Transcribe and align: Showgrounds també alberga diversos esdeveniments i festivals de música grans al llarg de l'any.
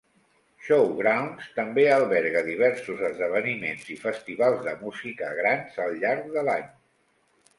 Showgrounds 0.67 1.49
també 1.57 1.83
alberga 1.97 2.41
diversos 2.47 3.03
esdeveniments 3.09 3.85
i 3.95 3.99
festivals 4.07 4.65
de 4.69 4.75
música 4.81 5.31
grans 5.43 5.77
al 5.87 5.95
llarg 6.05 6.33
de 6.39 6.49
l'any. 6.49 6.67